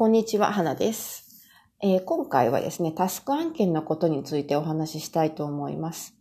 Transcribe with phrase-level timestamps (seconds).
[0.00, 1.44] こんにちは、花です、
[1.82, 6.16] えー、今回はですね、タスク案件のことについてお話ししたいと思います。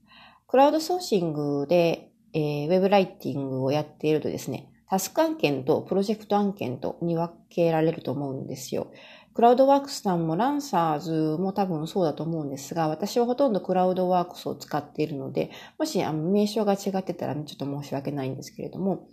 [0.48, 8.92] クラウドソーシングで、えー、ウェブライティングをやっているとですね、タスク案件とプロジェクト案件とに分けられると思うんですよ。
[9.34, 19.08] クラウドワークスさんもランサーズも多分そうだと思うんですが、私はほとんどクラウドワークスを使っているので、もしあの名称が違ってたら、ちょっと申し訳ないんですけれども、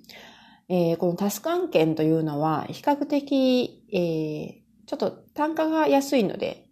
[0.68, 6.68] えー、このタスク案件というのは比較的、えー、ちょっと単価が安いので、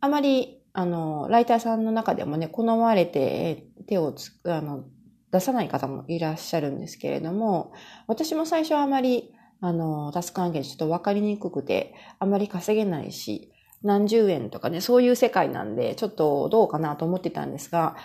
[0.00, 4.84] あまり、あの、ライターさんの中でもね、好まれて手をつ、あの、
[5.30, 7.72] 出さない方もいらっしゃるんですけれども、
[8.06, 13.52] 私も最初はあまり、あの、タスク案件ちょっとわかりにくくて、あまり稼げないし、
[13.82, 17.96] 何十円とかね、そういう世界なんで、ちょっとどうかなと思ってたんですが、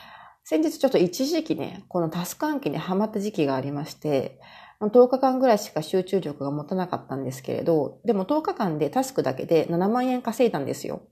[0.44, 4.40] 先日ちょっと一時期ね、このタスク案件にハマった時期がありまして、
[4.82, 11.04] 10日間ぐらいしか集中力が持たなかったんですけれど、でも10日間でタスクだけで7万円稼いだんですよ。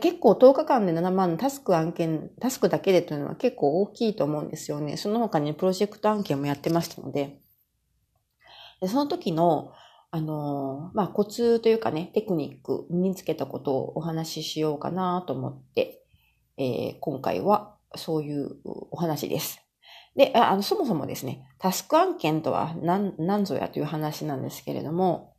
[0.00, 4.96] 結構10日間で7万タスク案件、タスクだけでというのは結構大きいと思うんですよね。
[4.96, 7.40] その他にプロジェクト案件もやってましたので。
[8.80, 9.72] でその時の、
[10.10, 16.02] あの、まあ、コツというかね、テクニック、身につけたことをお話ししようかなと思って、
[16.56, 19.63] えー、今回はそういうお話です。
[20.16, 25.34] で、あの、そもそもですね、タスク案件とは何、何ぞやという話なんですけれども、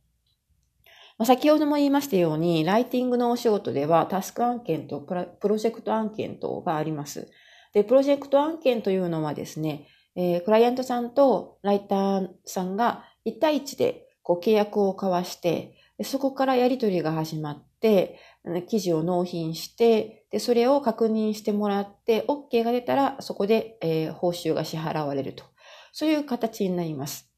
[1.18, 7.30] まあ、先ほども言いましたように、ライティングのお仕事ではタスク案件とプロジェクト案件とがあります。
[7.72, 18.18] で、プロジェクト案件というのはですね、えー、クライアントさんとライターさんが1対1でこう契約を交わして、そこからやり取りが始まって、
[18.66, 25.44] 記事を納品して、で、それを確認してもらって、OK が出たら、そこで、えー、報酬が支払われると。
[25.92, 27.30] そういう形になります。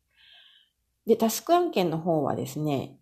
[1.06, 2.98] で、タスク案件の方はですね、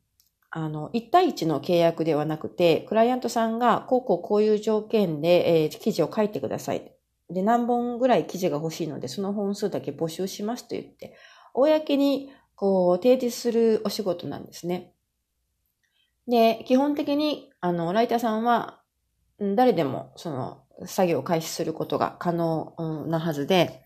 [0.50, 6.92] あの、1対1の契約ではなくて、クライアントさんが、こうこうこういう条件で、えー、記事を書いてください。
[7.28, 11.16] で、何本ぐらい記事が欲しいので、その本数だけ募集しますと言って、
[11.54, 14.92] 公に、こう、提示するお仕事なんですね。
[16.28, 18.80] で、基本的に、あの、ライターさんは、
[19.38, 22.74] 誰でも、その、作業を開始することが可能
[23.06, 23.82] なはずで、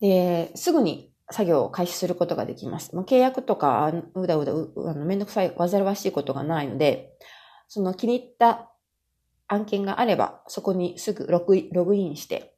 [0.00, 2.94] で、すぐに作業を開始することができます。
[2.94, 7.12] もう契約とか、うだうだ、うあのめんどくさい、煩わしいことがないので、
[7.68, 8.70] その気に入った
[9.48, 12.54] 案件があれば、そこにすぐログインして、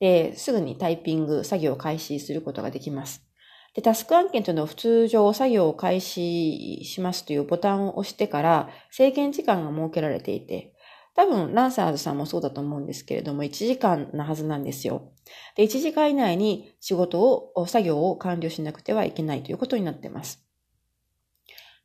[0.00, 3.29] で、すぐにタイピング、作業を開始することができます。
[3.74, 10.74] で、タスク案件というのは普通上作業を開始しますというボタンを押してから制限時間が設けられていて、
[11.14, 15.12] 多分ランサーズさんもそうだと思うんですけれども、1時間なはずなんですよ。
[15.56, 20.44] で、1時間以内に仕事を、作業を完了しなくてはいけないということになっています。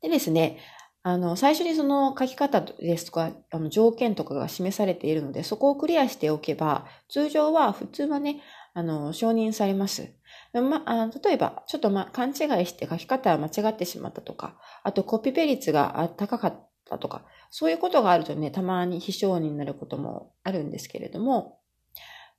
[0.01, 0.59] でですね、
[1.07, 8.41] あの、最初にその書き方ですとか、あの、条件とかが示されているので、そこをクリアしておけば、通常は、普通はね、
[8.73, 10.14] あの、承認されます。
[10.61, 21.59] まあ、例えば、ちょっとま、勘違いして書き方間違ってしまったとか、あとコピペ率が高かったとか、そういうことがあるとね、たまに非承認になることもあるんですけれども、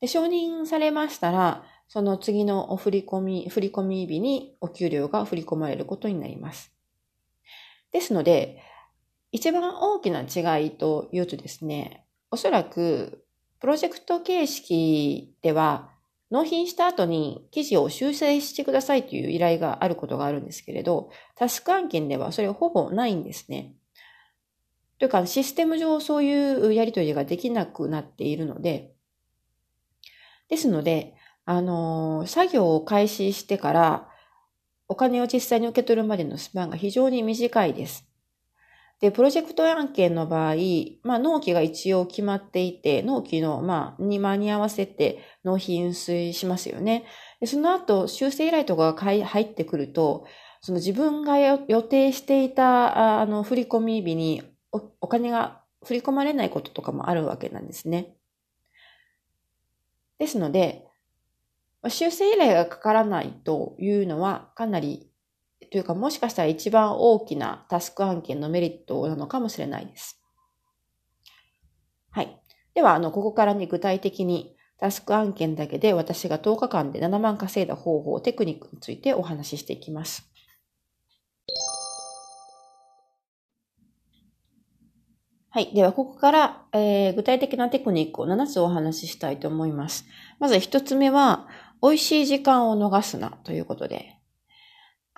[0.00, 6.72] で承認されましたら、その次のお振り込み、振り込み日にお給料が振り込まれることになります。
[7.92, 8.62] ですので、
[9.32, 13.24] 一番大きな違いというとですね、おそらく、
[13.60, 15.90] プロジェクト形式では、
[16.30, 23.74] 納品した後に記事を修正してくださいという依頼があることがあるんですけれど、タスク案件ではそれほぼないんですね。
[24.98, 28.92] というか、システム上そういうやり取りができなくなっているので、
[30.48, 34.08] ですので、あの、作業を開始してから
[34.88, 38.08] お金を実際に受け取るまでのスパンが非常に短いです。
[39.00, 40.54] で、プロジェクト案件の場合、
[41.02, 47.04] まあ、納期が一応決まっていて、納期の、まあ、に間に合わせて納品しますよね。
[47.40, 50.26] でその後、修正依頼とかが入ってくると、
[50.62, 54.42] その自分が予定していた、あの、振込日に
[54.72, 58.16] お金が振り込まれないこととかもあるわけなんですね。
[60.18, 60.86] ですので、
[61.88, 65.10] 修正依頼がかからないというのはかなり
[65.70, 70.20] というかもしかしたら一番大きなタスク案件のメリットなのかもしれないです。
[72.10, 72.40] はい。
[72.74, 80.30] では、あの、ここからに具体的にタスク案件だけで私が10日間で7万稼いだ方法、テクニックについてお話ししていきます。
[85.50, 85.72] はい。
[85.74, 90.04] では、ここから、えー、具体的なテクニックを7つお話ししたいと思います。
[90.38, 91.48] まず1つ目は、
[91.82, 94.16] 美味しい時間を逃すなということで、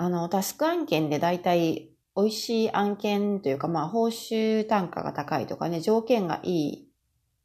[0.00, 6.88] あの、タスク案件で大体美味しい案件というか、まあ、報酬単価が高いとかね、条件がいい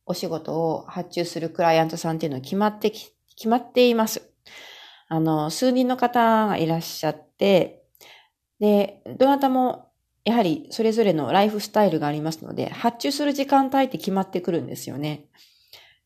[0.06, 4.22] お仕事を発注するクライアントさんっていうのは決まってき、決まっています。
[5.08, 7.86] あの、数人の方がいらっしゃって、
[8.60, 9.90] で、どなたも
[10.24, 15.26] やはりそれぞれのライフスタイルがありますので、発注する時間帯って決まってくるんですよね。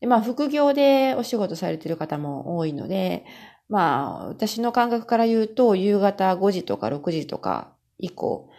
[0.00, 3.26] でまあ、副業でお仕事されている方も多いので、
[3.68, 8.50] まあ、私の感覚から言うと、夕方5時とか6時とか以降、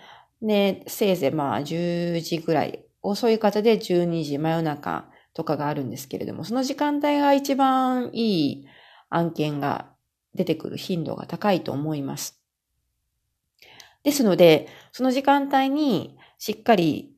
[0.42, 8.68] ね、せいぜいまあ10時ぐらい、遅い方で12時、真夜中とかがあるんですけれども、その時間帯が一番いい
[9.10, 9.90] 案件が
[10.36, 12.40] 出てくる頻度が高いと思います。
[14.04, 17.16] ですので、その時間帯にしっかり、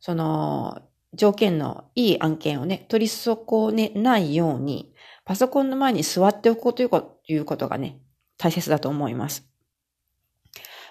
[0.00, 0.82] その
[1.12, 3.38] 条件のいい案件をね、取り損
[3.74, 4.93] ねないように、
[5.24, 7.98] パソコンの前に座っておこうということがね、
[8.36, 9.54] 大切だと思います。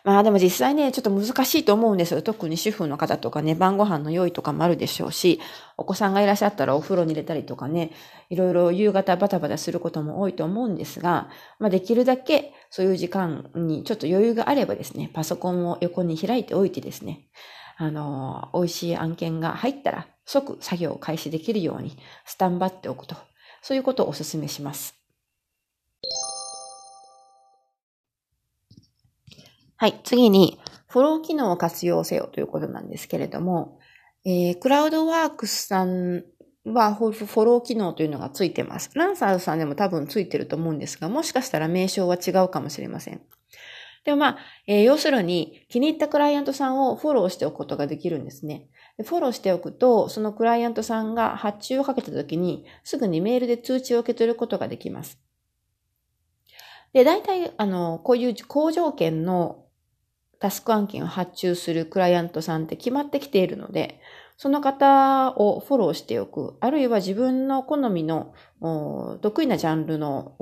[0.03, 2.21] まあでも実際ね、ちょっと難しいと思うんですよ。
[2.21, 5.39] 特に主婦の方とかね、晩ご飯の用意とかもあるでしょうし、
[5.77, 7.91] お子さんがいらっしゃったらお風呂に入れたりとかね、
[8.29, 17.27] いろいろ夕方バタバタすることも多いと思うんですが、まあできるだけそういう時間にちょっと余裕があればですね、パソコンを横に開いておいてですね、
[17.77, 23.15] あの、美味しい案件が入ったら即作業を開始できるようにスタンバっておくと、
[23.63, 24.95] そういうことをお勧めします。
[29.77, 29.99] はい。
[30.03, 33.79] 次に、フォロー機能を活用せよということなんですけれども、
[34.25, 36.23] えー、クラウドワークスさん
[36.65, 38.91] はフォロー機能というのがついてます。
[38.93, 43.21] ランサーズさんでも多分ついてると思うんですが、もしかしたら名称は違うかもしれません。
[44.03, 48.67] でもまあ、えー、要するに気に入ったクライアントさんをフォローしておくことができるんですね。
[49.05, 55.19] フォローしておくと、そのクライアントさんが発注をかけた時に、すぐにメールで通知を受け取ることができます。
[56.91, 59.65] で、大体、あの、こういう高条件の
[60.39, 63.99] タスク案件を発注するクライアントさんって決まってきているので、
[64.37, 68.33] その方をフォローしておく、あるいは自分の好みの
[69.21, 70.35] 得意なジャンルの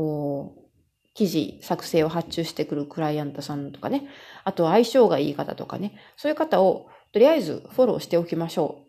[1.14, 4.08] 記事作成を発注してくるクライアントさんとかね、
[4.44, 8.86] あと相性がいい方とかね、そういう方をとりあえずフォローしておきましょ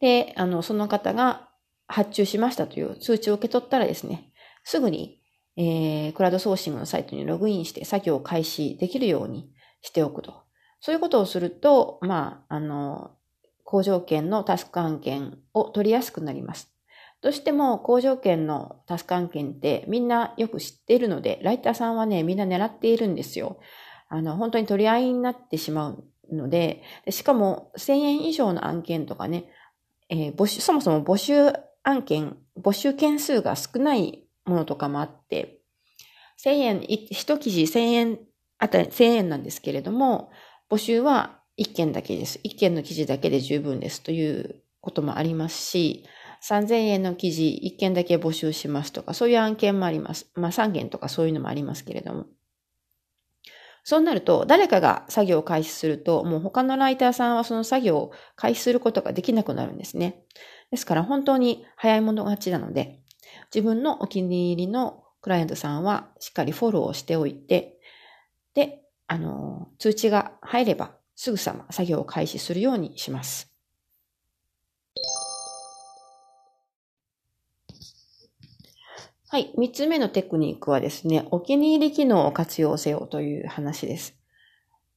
[0.00, 1.48] で、あの、その方が
[1.86, 4.32] 発注しましたという通知を受け取ったらですね、
[4.64, 5.20] すぐに
[5.56, 10.42] えー、クラウドソーシングのサイトにログインして作業を開始できるようにしておくと。
[10.80, 13.12] そういうことをすると、まあ、あの、
[13.64, 16.70] 高条件のタスク案件を取りやすくなります。
[17.22, 23.58] どうしても高条件のタスク案件ってみんなよく知っているので、ライターさんはね、みんな狙っているんですよ。
[24.08, 29.46] あの、本当に取り合いになってしまうので、しかも1000円以上の案件とかね、
[30.08, 31.52] えー、募集、そもそも募集
[31.82, 35.60] 案件、募集件数が少ないものとかもあって、
[36.44, 38.18] 1000円、一記事1000円
[38.58, 40.30] あたり、1000円なんですけれども、
[40.70, 42.40] 募集は1件だけです。
[42.44, 46.04] 1件の記事だけで十分ですということもありますし、
[46.42, 50.30] 3000円の記事1件だけ募集しますとか、そういう案件もあります。
[50.34, 52.26] まあ3件とかそういうのもありますけれども。
[53.84, 60.24] そうなると、誰かが作業を開始すると、もう他のライターさんはその作業を開始することができなくなるんですね。
[60.72, 63.00] ですから本当に早い者勝ちなので、
[63.54, 67.78] 自分のお気に入りのクライアントさんはしっかりフォローしておいて、
[68.54, 73.55] で、あの、通知が入ればすぐさま作業を開始するようにします。
[79.28, 79.52] はい。
[79.58, 84.14] 三つ目のテクニックはですね、お気に入り機能を活用せよという話です。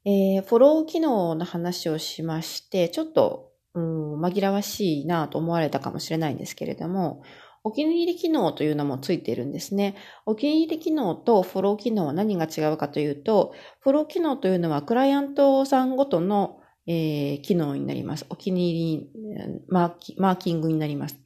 [0.06, 7.24] えー、フォロー機能の話をしまして、ちょっと、うん、紛らわしいなと思われたかもしれないんですけれども、
[7.64, 9.96] お気に入り機能というのもついているんですね。
[10.28, 18.28] お気に入り機能とフォロー機能は何が違うかというと、フォロー機能というのはクライアントさんごとの、えー、機能になります。
[18.30, 19.10] お気に入
[19.54, 21.20] りマーキマーキングになります。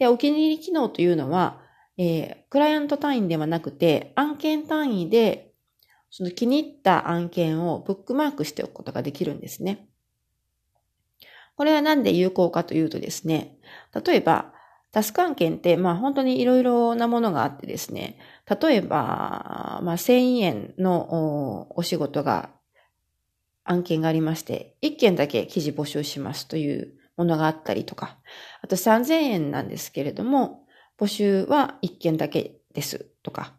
[0.00, 1.67] で、お気に入り機能というのは、
[1.98, 5.52] えー、クライアント単位ではなくて、案件単位で、
[6.10, 9.88] その気に入った案件をブックマークしておくことができるんですね。
[11.56, 13.58] これはなんで有効かというとですね、
[14.06, 14.54] 例えば、
[14.92, 22.50] タスク案件って、まあ本当にいろいろなものがあってですね、例えば、まあ1000円のお仕事が、
[23.64, 28.18] 案件がありまして、1件だけ記事募集しますというものがあったりとか、
[28.62, 30.64] あと3000円なんですけれども、
[30.98, 33.54] 募集は1件だけですとか、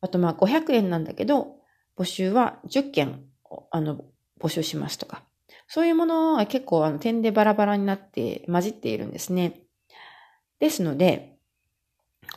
[0.00, 1.56] あとまあ500円なんだけど、
[1.96, 3.24] 募集は10件、
[3.70, 4.04] あの、
[4.40, 5.22] 募集しますとか、
[5.68, 9.60] そういうものが結構あの点でバラバラになって混じっているんですね。
[10.58, 11.36] ですので、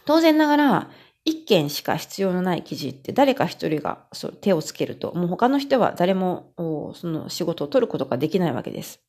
[0.06, 0.92] 当然ながら、
[1.28, 4.06] 一件しか必要のない記事って誰か一人が
[4.42, 6.54] 手をつけると、もう他の人は誰も
[6.94, 9.02] その仕事を取ることができないわけです。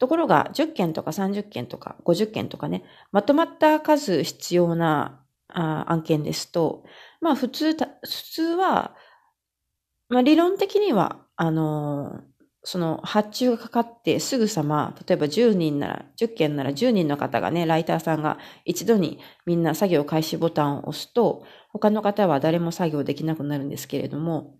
[0.00, 6.84] ところが、10件とか30件とか50件とかね、まとまった数必要な案件ですと、
[7.20, 7.86] まあ普通、普
[8.32, 8.96] 通は、
[10.08, 12.22] まあ理論的には、あの
[12.62, 24.54] その発注がかかってすぐさま、例えば10人なら、10件なら10人の方がね、ライターさんが一度にみんな作業開始ボタンを押すと、他の方は誰も作業できなくなるんですけれども、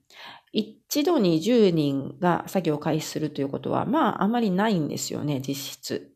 [0.53, 6.13] 一度に10人が作業を開始するということは、まああまりないんですよね、実質。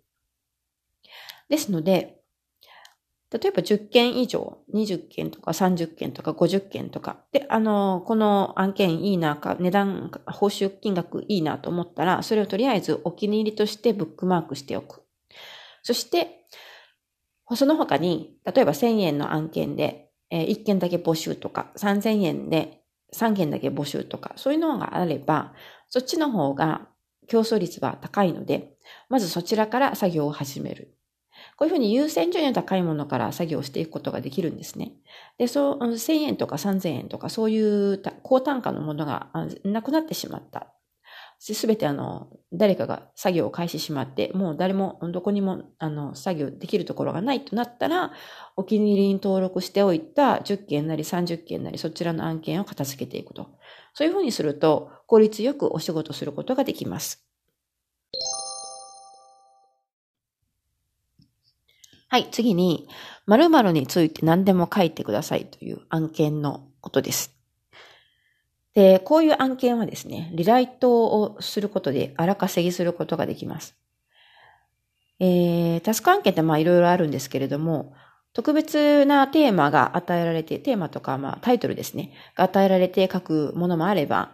[1.48, 2.20] ですので、
[3.30, 15.02] 例えば10件以上、20件とか30件とか50件とか、で、あの、この案件いいなか、値段、報酬金額いいなと思ったら、それをとりあえずお気に入りとしてブックマークしておく。
[15.82, 16.46] そして、
[17.56, 22.83] その他に、例えば1000円の案件で、えー、1件だけ募集とか、3000円で
[23.14, 25.54] 3件だけ募集とか、そういうのがあれば、
[25.88, 26.88] そっちの方が
[27.28, 28.74] 競争率は高いので、
[29.08, 30.94] まずそちらから作業を始める。
[31.56, 34.92] こういうふうに優先順位の高いものから作業していくことができるんですね。
[35.38, 39.30] で、そう、1000円とか3000円とかそういう高単価のものが
[39.64, 40.72] なくなってしまった。
[41.38, 48.12] すべてあの、誰かが作業を開始しまって、もう誰もどこにもあの、作業できるところがないとなったら、
[48.56, 53.48] お気に入りに登録しておいた10件なり30件なりそちらの案件を片付けていくと。
[53.92, 57.24] そういうふうにすると、効率よくお仕事することができます。
[62.08, 62.88] はい、次に、
[63.26, 67.34] 〇〇について何でも書いてくださいという案件のことです。
[68.74, 73.76] で、こういう案件はですね、リライトをすることで荒稼ぎすることができます。
[75.20, 77.94] えー、タスク案件ってまあいろいろあるんですけれども、
[78.32, 84.32] 特別なテーマが与えられて、テーマとかまあタイトルですね、が与えられて書くものもあれば、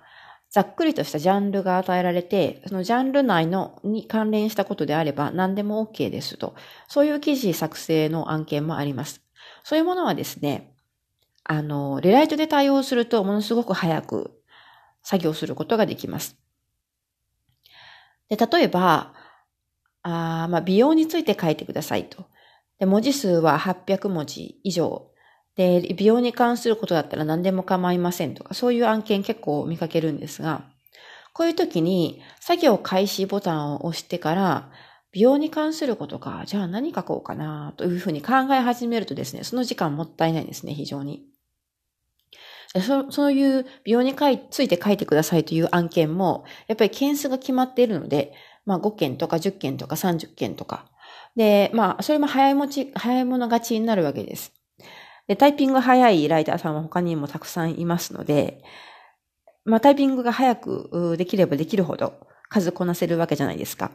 [0.49, 6.55] ざっくりとしたジャンルが与えられて、そのジャンル内のに関連したことであれば何でも OK ですと。
[6.89, 9.21] そういう記事作成の案件もあります。
[9.63, 10.70] そういうものはですね、
[11.45, 14.41] あの、レライトで対応するとものすごく早く
[15.03, 16.37] 作業することができます。
[18.29, 19.15] で、例えば、
[20.03, 22.27] あまあ、美容について書いてくださいと。
[22.79, 25.11] で、文字数は800文字以上
[25.57, 30.65] で、美容に関することだったら何でも構いませんとか、そういう案件結構見かけるんですが、
[31.33, 34.71] こういう時に作業開始ボタンを押してから、
[35.13, 41.25] 美容に関することか、じゃあ何書こうかなというふうに考え始めるとですね、その時間もったいないですね、非常に。
[42.81, 44.15] そそういう美容に
[44.51, 48.33] ついて書いてくださいという案件も、やっぱり件数が決まっているので、
[48.65, 50.87] まあ5件とか10件とか30件とか。
[51.35, 54.53] で、まあそれも早い持ち、早い者勝ちになるわけです。
[55.27, 58.63] で、タイピング早いライターさんは他にもたくさんいますので、
[59.65, 62.15] まあタイピングが早くできればできるほど
[62.49, 63.91] 数こなせるわけじゃないですか。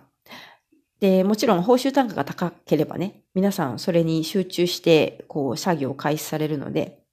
[0.99, 7.03] で、もちろん報酬単価が高ければね、皆さんそれに集中して、こう、作業を開始されるので、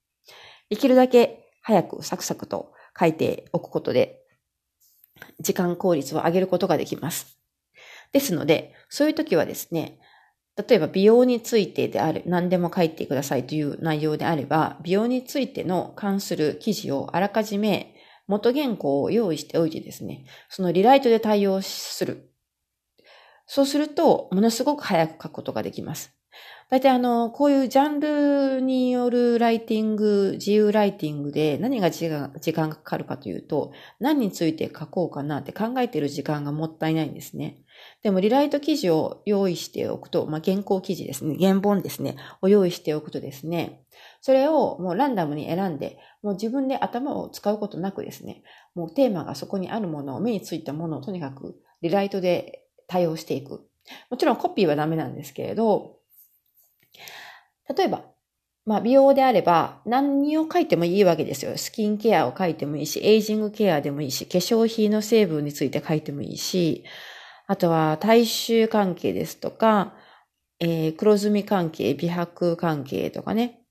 [0.70, 4.20] できるだけ早くサクサクと書いておくことで、
[5.40, 7.38] 時間効率を上げることができます。
[8.12, 9.98] ですので、そういう時はですね、
[10.68, 17.94] 例えば美容についてである、何でも書いてくださいという内容であれば、美容についての関する記事をあらかじめ
[18.26, 22.31] 元原稿を用意しておいてですね、そのリライトで対応する。
[23.46, 26.14] そうすると、ものすごく早く書くことができます。
[26.72, 37.58] 大体あの、こういうジャンルによるライティング、自由ライティングで何が時間がかかるかというと、何について書こうかなって考えている時間がもったいないんですね。
[38.02, 43.82] でも、リライト記事を用意しておくと、まあ、原稿記事ですね、原本ですね、を用意しておくとですね、
[44.22, 48.44] それをもうランダムに選んで、もう自分で頭を使うことなくですね、
[48.74, 52.61] もうテーマがそこにあるものを、目についたものをとにかくリライトで
[52.92, 53.66] 対応していく。
[54.10, 55.96] もちろんコピーはダメなんですけれど、
[57.74, 58.02] 例えば、
[58.66, 61.56] まあ、美容であれば何を書いてもいいわけですよ。
[61.56, 66.84] スキンケアを書いてもいいし、エイジングケアでもいいし、化粧品の成分について書いてもいいし、
[67.46, 69.94] あとは体臭関係ですとか、
[70.60, 73.62] えー、黒ずみ関係、美白関係とかね。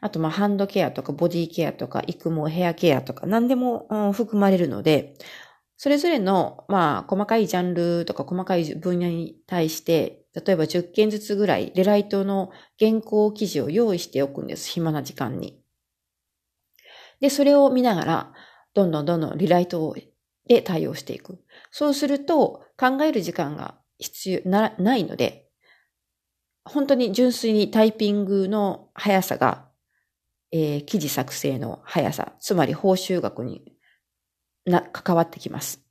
[0.00, 5.14] あと、まあハンドケアとかボディケアとか育毛ヘアケアとか何でも、うん、含まれるので、
[5.76, 14.70] それぞれの、まあ、細かいジャンルとか細かい分野に対して、例えば10件ずつぐらい、レライトの原稿記事を用意しておくんです。
[14.70, 15.60] 暇な時間に。
[17.20, 18.32] で、それを見ながら、
[18.74, 19.94] どんどんどんどんリライト
[20.46, 21.38] で対応していく。
[21.70, 25.48] そうすると、考える時間が必要な、ないので、
[26.64, 29.68] 本当に純粋にタイピングの速さが、
[30.52, 33.75] えー、記事作成の速さ、つまり報酬額に
[34.66, 35.86] な、関わってきます。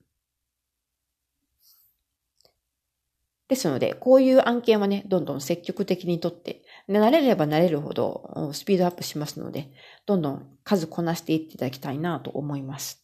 [3.47, 9.71] ですので、こういう案件はね、どんどん積極的にとって、慣れれば慣れるほどスピードアップしますので、
[10.05, 13.03] どんどん数こなしていっていただきたいなと思います。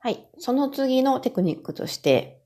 [0.00, 0.26] はい。
[0.38, 2.42] その次のテクニックとして、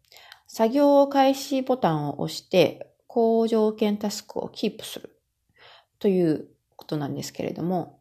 [0.46, 5.20] 作業開始ボタンを押して、高条件タスクをキープする
[6.00, 8.00] ということなんですけれども、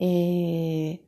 [0.00, 0.98] えー、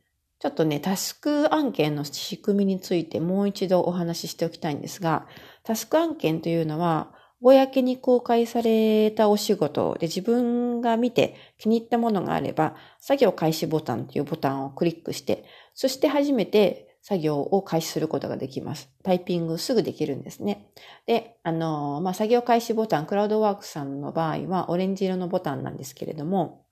[0.40, 5.26] ちょっとね、タスク案件の仕組みについてもう一度お話ししておきたいんですが、
[5.64, 15.44] タスク案件というのは、公に公開されたお仕事で自分が見て気に入ったものがあれば、作業開始ボタンというボタンをクリックして、
[15.74, 18.90] そして初めて作業を開始することができます。
[19.02, 20.70] タイピングすぐできるんですね。
[21.06, 26.66] で、あの、まあ、作業開始ボタン、クラウドワークさんの場合はオレンジ色のボタンなんですけれども、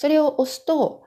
[0.00, 1.04] それを押すと、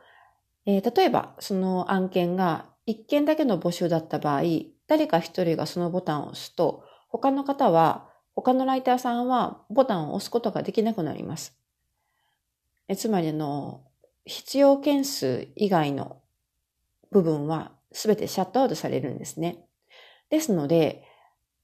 [0.67, 4.43] えー、例えば、その案件が一件だけの募集だった場合、
[4.85, 11.57] 誰か一人がそのボタンを押すと、他の方は、他のライターさんはボタンを押すことができなくなります。
[12.88, 13.81] えつまりの、
[14.25, 16.21] 必要件数以外の
[17.09, 19.65] 部分は全てシャットアウトされるんですね。
[20.29, 21.03] ですので、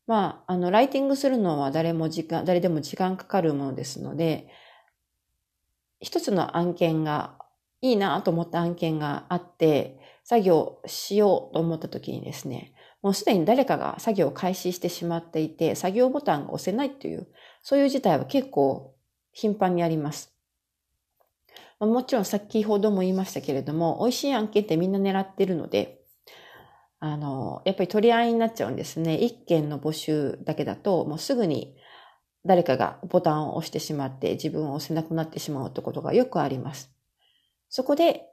[0.08, 4.48] まあ、あの、ライティングするのは誰も時間、誰でも時間かかるものですので、
[6.00, 7.38] 一つの案件が
[7.82, 17.28] いいなと思った案件があって、作業しようと思った時にですね、もうすでに誰かが作業を開始してしまっていて、作業ボタンが押せないという、
[17.62, 18.96] そういう事態は結構
[19.32, 20.36] 頻繁にあります。
[21.80, 26.02] もちろん先ほども言いましたけれども、美味しい案件ってみんな狙ってるので、
[27.00, 29.16] あの、やっぱり取り合いになっちゃうんですね。
[29.16, 31.78] 一件の募集だけだと、もうすぐに
[32.46, 36.92] 誰かがボタンを押してしまって自分を押せなくなってしまうってことがよくあります。
[37.70, 38.26] そこで、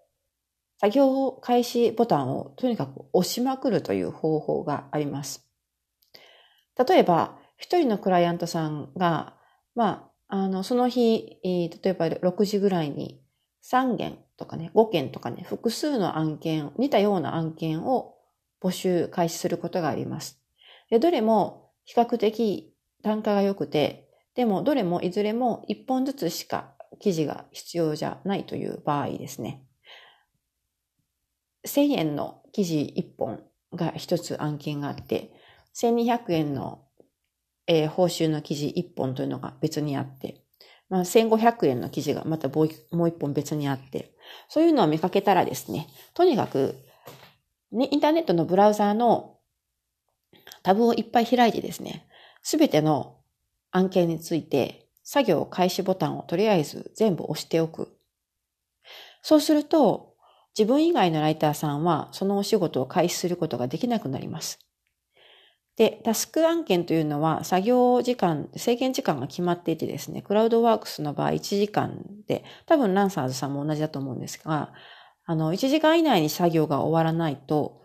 [0.79, 5.47] 作業開始ボタンをとにかく押しまくるという方法があります。
[6.87, 9.35] 例えば、一人のクライアントさんが、
[9.75, 13.23] まあ、あの、その日、例えば6時ぐらいに
[13.65, 18.17] 3件とかね、5件とかね、複数の案件、似たような案件を
[18.63, 20.41] 募集開始することがあります。
[20.91, 22.76] でどれも比較的
[23.07, 29.63] 単価が良くて、でもどれもいずれも1本ずつしか記事が必要じゃないという場合ですね。
[31.69, 35.31] 1000円の記事1本が1つ案件があって、
[35.77, 36.83] 1200円の、
[37.69, 40.43] えー、報酬の記事1本というのが別にあって、
[40.89, 44.17] まあ、1500円の記事がまたもう1本別にあって、
[44.49, 46.75] そういうのを見かけたらですね、とにかく、
[47.71, 49.39] ね、インターネットのブラウザーの
[50.65, 52.09] タブをいっぱい開いてですね、
[52.49, 53.17] すべての
[53.73, 57.99] 案件について作業開始ボタンをとりあえず全部押しておく。
[59.21, 60.15] そうすると、
[60.57, 64.61] 自分以外のライターさんはそのお仕事を開始することができなくなります。
[65.77, 74.73] で、タスク案件というのは作業時間、制限時間が決まっていてですね、クラウドワークスの場合1時間で、多分ランサーズさんも同じだと思うんですが、
[75.25, 77.83] あの、1時間以内に作業が終わらないと、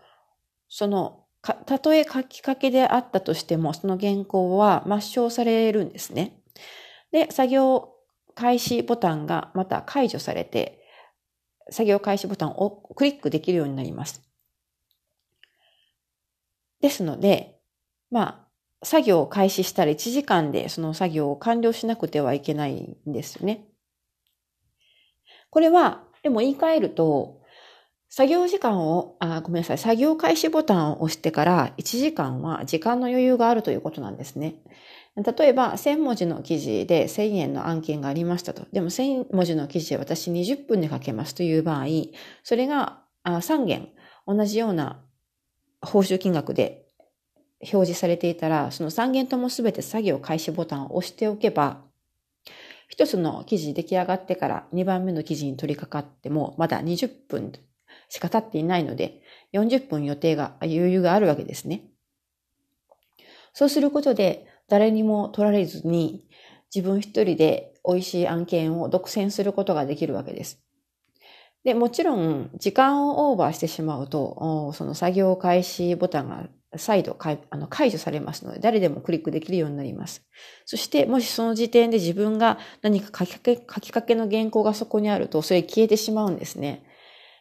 [0.68, 6.40] そのたとえ書きかけであったとしても、その原稿は抹消されるんですね。
[7.10, 7.92] で、作業
[8.34, 10.78] 開始ボタンがまた解除されて、
[11.70, 14.22] 作業開始ボタンをクリックできるようになります。
[16.80, 17.58] ですので、
[18.10, 18.46] ま
[18.80, 23.68] あ、作業を開始したら1時間でその作業を完了しなくてはいけないんですよね。
[25.50, 27.41] これは、でも言い換えると、
[28.14, 34.56] 作業時間を、あ、ごめんなさい、作業開始ボタンを押してから1時間は時間の余裕があるということなんですね。
[35.16, 38.66] 例えば、1000文字の記事で1000円の案件がありましたと。
[38.70, 41.86] でも1000文字の記事で私20分で書けますという場合、
[42.42, 43.88] それが3件
[44.26, 45.02] 同じような
[45.80, 46.84] 報酬金額で
[47.62, 51.80] 表示されていたら、その3件ともすべて作業開始ボタンを押しておけば、
[52.90, 57.52] 一つの記事出来上がってから2番目の記事に取り掛かっても、まだ20分
[58.12, 59.22] しか経っていないので、
[59.52, 61.84] 40分予定が、余裕があるわけですね。
[63.54, 66.28] そうすることで、誰にも取られずに
[66.74, 70.60] 自分一人で美味しい案件を独占することができるわけです。
[71.64, 80.22] で、もちろん時間をオーバーしてしまうと、その作業開始ボタンが再度あの解除されますので、誰でもクリックできるようになります。
[80.66, 86.84] そして、もしその時点で自分が何か書きかけ、書きかけの原稿がそこにあると、それ消えてしまうんですね。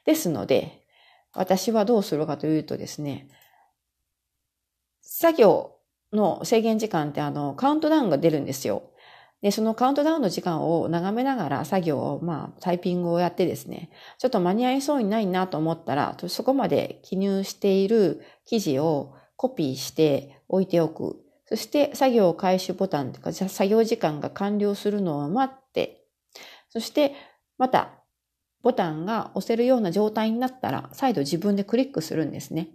[0.06, 0.84] ですので、
[1.34, 3.28] 私はどうするかというとですね、
[5.02, 5.76] 作業
[6.14, 8.84] の制限時間ってあの、カウントダウンが出るんですよ。
[9.42, 21.20] で、そのカウントダウンの時間を眺めながら作業を、まあ、タイピングをやってですね、ちょっと間に合いそうにないなと思ったら、そこまで記入している記事をコピーして置いておく。
[21.46, 26.06] そして作業開始ボタンというか、作業時間が完了するのを待って、
[26.70, 27.14] そして
[27.58, 28.01] また
[28.62, 32.70] ボタンが押せるような状態になったら、再度自分でクリックするんですね。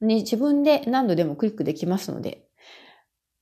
[0.00, 2.46] 自分で何度でもクリックできますので、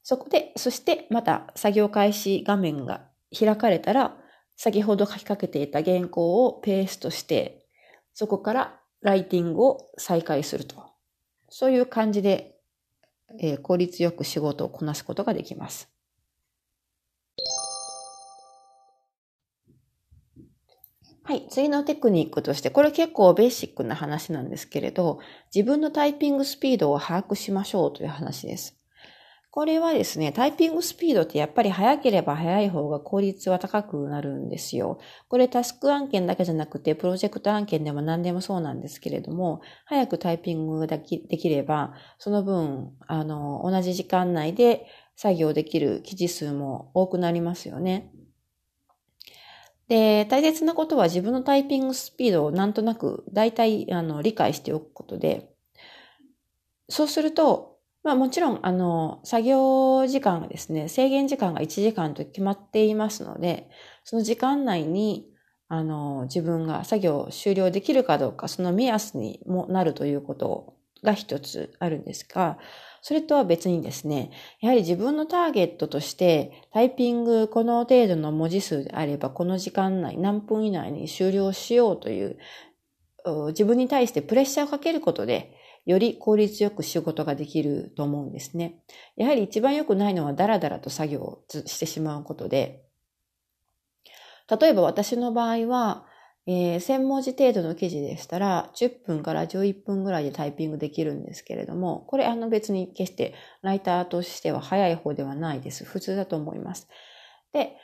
[0.02, 4.16] そこで、そしてまた作業開始画面が開かれたら、
[4.56, 7.66] 先ほど書きかけていた原稿をペーストして、
[8.12, 10.90] そこからライティングを再開すると。
[11.48, 12.56] そういう感じで、
[13.40, 15.88] えー、効率よく仕事をこなすことができます。
[21.30, 21.46] はい。
[21.48, 25.20] 次のテクニックとして、これ結構ベーシックな話なんですけれど、
[25.54, 28.76] 自分のタイピングスピードを把握しましょうという話です。
[29.52, 34.98] これはですね、タイピングスピードってやっぱり速ければ速い方が効率は高くなるんですよ。
[35.28, 48.10] これタスク案件だけじゃなくて、プロジェクト案件でも何でもそうなんですけれども、早くタイピングができれば、その分、あの、同じ時間内で作業できる記事数も多くなりますよね。
[49.90, 55.50] で、大切なことは自分のタイピングスピードをなんとなく大体あの理解しておくことで、
[56.88, 57.70] そうすると
[58.02, 63.68] まあもちろん、あの、作業時間がですね、制限時間が1時間と決まっていますので、
[64.04, 65.26] その時間内に、
[65.68, 72.58] あの、自分が作業を終了できるかどうか、その目安にもなるということが一つあるんですが、
[73.02, 82.38] それとは別にですね、やはり自分のターゲットとして、タイピングこの程度の文字数であれば、この時間内、何分以内に終了しようという、
[83.48, 88.82] 自分に対してプレッシャーをかけることで、より効率よく仕事ができると思うんですね。
[89.16, 92.84] やはり一番良くないのはダラダラと作業をしてしまうことで、
[94.60, 96.06] 例えば私の場合は、
[96.52, 105.84] えー、1000文字程度の記事でしたら、10分から11分ぐらいでタイピングできるんですけれども、これあの別に決してライターとしては早い方ではないです。
[105.84, 106.88] 普通だと思います。
[107.52, 107.76] で、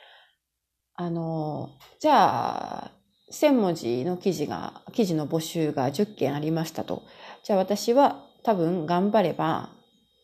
[0.95, 1.69] あの、
[2.01, 2.91] じゃあ、
[3.31, 7.03] 1000文字の記事が、記事の募集が10件ありましたと。
[7.43, 9.69] じゃあ私は多分頑張れば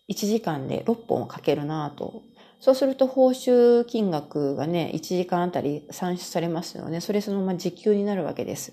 [0.10, 2.23] 1時間で6本を書けるなと。
[2.63, 7.02] そうすると報酬金額がね、1時間あたり算出されますよね。
[7.02, 8.71] それそのまま時給になるわけです。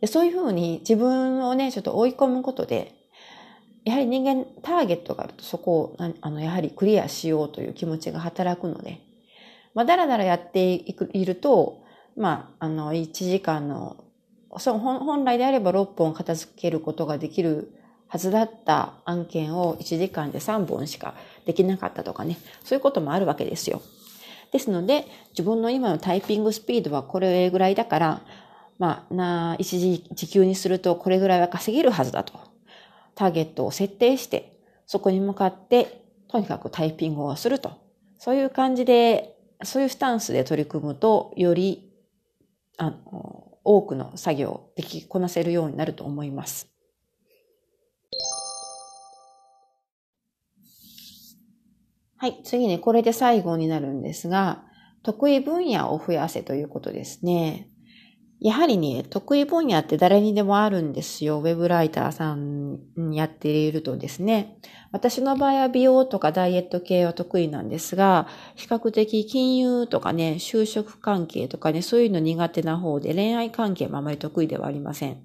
[0.00, 2.94] でそういうふうに自分をね、ちょっと追い込むことで、
[3.84, 9.00] やはり人間、ターゲットがあるとそこを、あの、やはりクリアしようという気持ちが働くので、
[9.74, 11.82] まあ、だらだらやっていくいると、
[12.16, 13.96] まあ、あの、1時間の
[14.58, 17.72] そう本来であれば6本片付けることができる
[18.06, 21.14] はずだった案件を1時間で3本しか
[21.46, 23.80] できなかったとかね、そういうこともあるわけですよ。
[24.52, 28.22] ですので、自分の今のタイピングスピードはこれぐらいだから、
[28.78, 32.34] まあ、な、一時時給にするとこれぐらいは稼げるはずだと。
[33.14, 37.72] ターゲットを設定して、そこに向かって、とにかくタイピングをすると。
[38.18, 41.90] そういう感じで、そういうスタンスで取り組むと、より、
[42.76, 46.75] あの、多くの作業をできこなせるようになると思います。
[52.18, 54.64] はい、次にこれで最後になるんですが、
[55.02, 57.68] 得意分野を増やせということですね。
[58.40, 61.40] やはりね、得意分野って誰にでもあるんですよ。
[61.40, 64.58] ウェブライターさんにやっているとですね。
[64.92, 75.22] 私の場合は美容とかダイエット系は得意なんですが、比較的金融とかね、就職関係とかね、そういうの苦手な方で恋愛関係もあまり得意ではありません。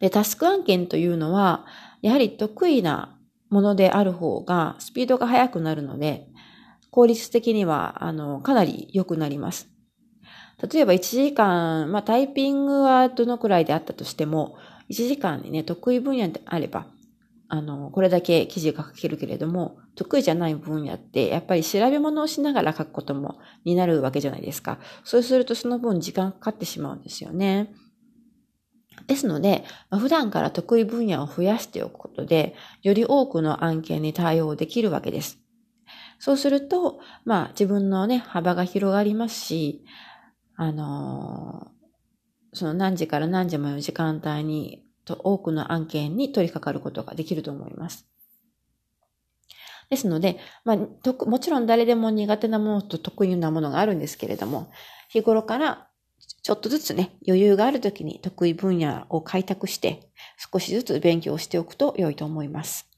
[0.00, 1.66] で、タスク案件というのは、
[2.00, 3.18] やはり得意な
[3.50, 6.26] ものである方がスピードが速くなるので、
[6.90, 9.68] 効率的には、あの、かなり良くなります。
[10.72, 11.34] 例えば1時
[11.84, 14.56] 間、まあタイピングはどのくらいであったとしても、
[14.88, 16.86] 1時間にね、得意分野であれば、
[17.48, 24.78] あの、これだけ記事が書けるけれども、得意じゃない分野って、やっぱり調べ物をしながら書くことも、になるわけじゃないですか。
[25.04, 27.72] そうするとその分時間かかってしまうんですよね。
[29.10, 35.40] ですので、普段から得意分野を増やしておくことで、より多くの案件に対応できるわけです。
[36.20, 39.84] そうすると、まあ自分のね、幅が広がりますし、
[40.54, 48.06] あのー、その何時から何時までの時間帯に、と多くの案件に取り掛かることができると思います。
[49.88, 54.70] ですので、まあ、ともちろん誰でも苦手なものと得意なものがあるんですけれども、
[55.08, 55.89] 日頃から
[56.42, 60.08] ちょっとずつね、余裕があるときに得意分野を開拓して、
[60.52, 62.88] 少しずつ勉強しておくと良いと思います。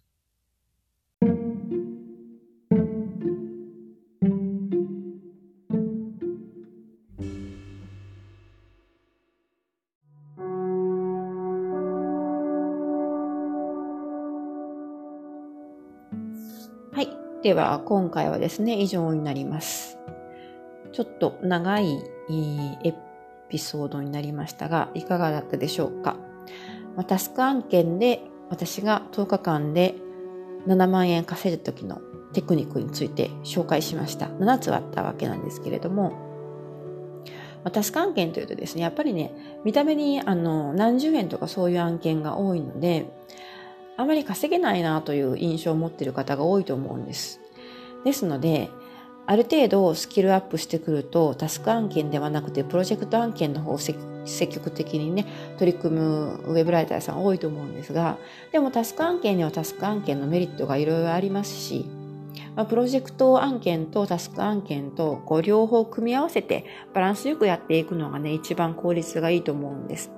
[16.93, 17.09] はい。
[17.43, 19.99] では、今回はですね、以上になります。
[20.93, 21.99] ちょっと長い
[22.85, 23.12] エピ
[23.53, 26.17] ピソードになりましたが、いかがだったでしょうか？
[26.97, 29.95] まあ、タスク案件で私が10日間で
[30.67, 32.01] 7万円稼いだ時の
[32.33, 34.27] テクニックについて紹介しました。
[34.27, 36.13] 7つあったわけなんですけれども、
[37.63, 39.35] まあ、タスク案件というとですね、やっぱりね、
[39.65, 43.07] 見た目にあの何十円とかそういう案件が多いので、
[43.99, 47.41] あまり稼げないなという印象を持っている方が多いと思うんです。
[48.05, 48.71] ですので、
[49.27, 53.97] ある程度スキルアップしてくるとタスク案件ではなくてプロジェクト案件の方を積
[54.49, 55.27] 極的にね
[55.59, 58.19] 取り組むウェブライターさん多いと思うんですが
[58.51, 61.87] でもタスク案件にはタスク案件のメリットがいろいろありますし、
[62.57, 70.11] まあ、プロジェクト案件とタスク案件とこう両方組み合わせてバランスよくやっていくのがね一番効率がいいと思うんです。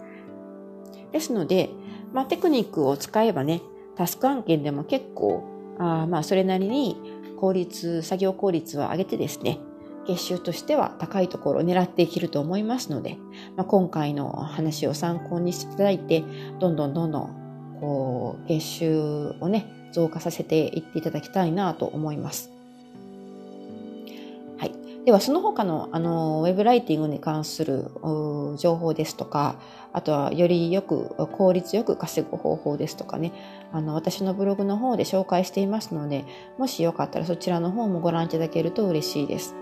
[1.12, 1.70] ですので、
[2.12, 3.60] まあ、テクニックを使えばね
[3.96, 5.44] タスク案件でも結構
[5.78, 7.13] あまあそれなりに
[7.44, 9.58] 効率、作業効率を上げてですね、
[10.06, 13.18] 月収としては高いところを狙っていけると思いますので、
[13.54, 16.24] まあ、今回の話を参考にしていただいて、
[16.58, 22.53] どんどんどんどん、こう、月収をね、増加させていっていただきたいなと思います。
[25.04, 27.90] では、その他の、あの、ウェブライティングに関する
[28.56, 29.56] 情報ですとか、
[29.92, 33.32] あとはよりよく効率よく稼ぐ方法ですとかね、
[33.70, 36.24] あの私のブログの方で紹介していますので、
[36.56, 39.54] もしよかったらそちらの方もご覧いただけると嬉しいです。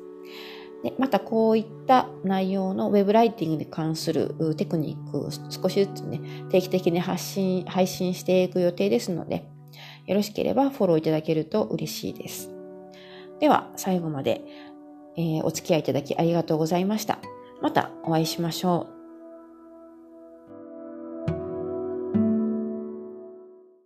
[0.85, 6.21] でまたこういった内容のウェブライティングに関するテクニックを少しずつね、
[6.51, 9.49] 定期的に発信、配信していく予定ですので、
[10.05, 12.51] よろしければフォローいただけると嬉しいです。
[13.39, 14.43] では、最後まで、
[15.17, 17.17] えー、お付き合いいただきありがとうございました。
[17.63, 18.94] またお会いしましょう。